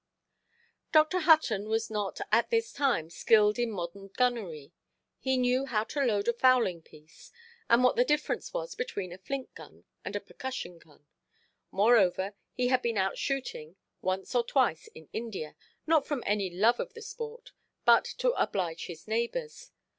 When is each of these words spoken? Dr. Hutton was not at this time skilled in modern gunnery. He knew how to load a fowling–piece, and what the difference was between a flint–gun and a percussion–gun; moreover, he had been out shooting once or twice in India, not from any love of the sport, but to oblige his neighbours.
Dr. 0.91 1.19
Hutton 1.19 1.69
was 1.69 1.91
not 1.91 2.21
at 2.31 2.49
this 2.49 2.73
time 2.73 3.11
skilled 3.11 3.59
in 3.59 3.69
modern 3.69 4.07
gunnery. 4.07 4.73
He 5.19 5.37
knew 5.37 5.65
how 5.67 5.83
to 5.83 6.01
load 6.03 6.27
a 6.27 6.33
fowling–piece, 6.33 7.31
and 7.69 7.83
what 7.83 7.95
the 7.95 8.03
difference 8.03 8.51
was 8.51 8.73
between 8.73 9.11
a 9.13 9.19
flint–gun 9.19 9.83
and 10.03 10.15
a 10.15 10.19
percussion–gun; 10.19 11.05
moreover, 11.69 12.33
he 12.51 12.69
had 12.69 12.81
been 12.81 12.97
out 12.97 13.19
shooting 13.19 13.75
once 14.01 14.33
or 14.33 14.43
twice 14.43 14.87
in 14.95 15.07
India, 15.13 15.55
not 15.85 16.07
from 16.07 16.23
any 16.25 16.49
love 16.49 16.79
of 16.79 16.95
the 16.95 17.03
sport, 17.03 17.51
but 17.85 18.03
to 18.05 18.31
oblige 18.41 18.87
his 18.87 19.07
neighbours. 19.07 19.69